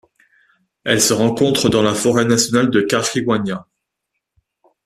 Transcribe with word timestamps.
Elle 0.83 0.99
se 0.99 1.13
rencontre 1.13 1.69
dans 1.69 1.83
la 1.83 1.93
forêt 1.93 2.25
nationale 2.25 2.71
de 2.71 2.81
Caxiuanã. 2.81 3.67